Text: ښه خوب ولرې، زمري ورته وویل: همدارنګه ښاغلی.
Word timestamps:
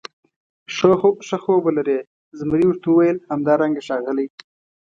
ښه 1.27 1.37
خوب 1.43 1.61
ولرې، 1.65 1.99
زمري 2.39 2.65
ورته 2.67 2.87
وویل: 2.89 3.17
همدارنګه 3.31 3.81
ښاغلی. 3.87 4.27